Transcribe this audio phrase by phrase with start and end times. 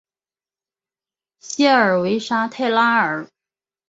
[1.39, 3.29] 谢尔韦沙泰拉尔。